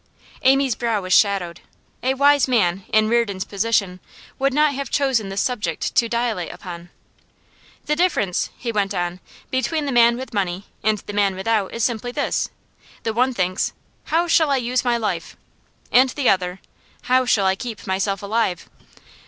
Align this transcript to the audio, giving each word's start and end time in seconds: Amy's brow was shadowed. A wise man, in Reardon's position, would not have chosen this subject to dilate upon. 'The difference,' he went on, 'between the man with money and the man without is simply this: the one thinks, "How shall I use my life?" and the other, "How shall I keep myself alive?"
Amy's 0.41 0.73
brow 0.73 0.99
was 0.99 1.13
shadowed. 1.13 1.61
A 2.01 2.15
wise 2.15 2.47
man, 2.47 2.85
in 2.91 3.07
Reardon's 3.07 3.45
position, 3.45 3.99
would 4.39 4.51
not 4.51 4.73
have 4.73 4.89
chosen 4.89 5.29
this 5.29 5.41
subject 5.41 5.93
to 5.93 6.09
dilate 6.09 6.51
upon. 6.51 6.89
'The 7.85 7.95
difference,' 7.97 8.49
he 8.57 8.71
went 8.71 8.95
on, 8.95 9.19
'between 9.51 9.85
the 9.85 9.91
man 9.91 10.17
with 10.17 10.33
money 10.33 10.65
and 10.81 10.97
the 10.97 11.13
man 11.13 11.35
without 11.35 11.71
is 11.71 11.83
simply 11.83 12.11
this: 12.11 12.49
the 13.03 13.13
one 13.13 13.31
thinks, 13.35 13.73
"How 14.05 14.27
shall 14.27 14.49
I 14.49 14.57
use 14.57 14.83
my 14.83 14.97
life?" 14.97 15.37
and 15.91 16.09
the 16.09 16.29
other, 16.29 16.61
"How 17.03 17.27
shall 17.27 17.45
I 17.45 17.55
keep 17.55 17.85
myself 17.85 18.23
alive?" 18.23 18.67